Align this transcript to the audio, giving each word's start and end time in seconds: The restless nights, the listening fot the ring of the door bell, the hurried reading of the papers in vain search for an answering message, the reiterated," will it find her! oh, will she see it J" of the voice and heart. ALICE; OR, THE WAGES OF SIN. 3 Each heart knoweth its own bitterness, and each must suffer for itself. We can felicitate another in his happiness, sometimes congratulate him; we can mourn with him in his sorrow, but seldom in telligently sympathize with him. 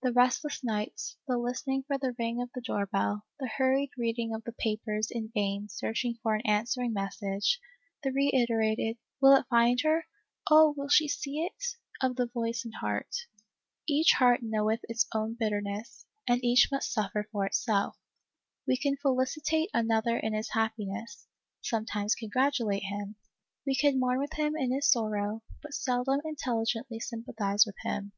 The 0.00 0.14
restless 0.14 0.64
nights, 0.64 1.18
the 1.26 1.36
listening 1.36 1.82
fot 1.82 2.00
the 2.00 2.14
ring 2.18 2.40
of 2.40 2.48
the 2.54 2.62
door 2.62 2.86
bell, 2.86 3.26
the 3.38 3.48
hurried 3.58 3.90
reading 3.98 4.34
of 4.34 4.42
the 4.44 4.52
papers 4.52 5.10
in 5.10 5.30
vain 5.34 5.68
search 5.68 6.06
for 6.22 6.34
an 6.34 6.40
answering 6.46 6.94
message, 6.94 7.60
the 8.02 8.10
reiterated," 8.10 8.96
will 9.20 9.34
it 9.34 9.44
find 9.50 9.78
her! 9.82 10.06
oh, 10.50 10.72
will 10.74 10.88
she 10.88 11.06
see 11.06 11.42
it 11.44 11.52
J" 11.60 11.76
of 12.02 12.16
the 12.16 12.24
voice 12.24 12.64
and 12.64 12.72
heart. 12.76 13.14
ALICE; 13.14 13.26
OR, 13.28 13.28
THE 13.28 13.36
WAGES 13.36 13.44
OF 13.44 13.76
SIN. 13.76 13.94
3 13.94 14.00
Each 14.00 14.12
heart 14.40 14.42
knoweth 14.42 14.80
its 14.88 15.06
own 15.14 15.34
bitterness, 15.38 16.06
and 16.26 16.42
each 16.42 16.68
must 16.72 16.90
suffer 16.90 17.28
for 17.30 17.44
itself. 17.44 17.98
We 18.66 18.78
can 18.78 18.96
felicitate 18.96 19.68
another 19.74 20.16
in 20.16 20.32
his 20.32 20.48
happiness, 20.52 21.26
sometimes 21.60 22.14
congratulate 22.14 22.84
him; 22.84 23.16
we 23.66 23.76
can 23.76 24.00
mourn 24.00 24.18
with 24.18 24.32
him 24.32 24.56
in 24.56 24.72
his 24.72 24.90
sorrow, 24.90 25.42
but 25.60 25.74
seldom 25.74 26.22
in 26.24 26.36
telligently 26.36 27.02
sympathize 27.02 27.66
with 27.66 27.76
him. 27.82 28.12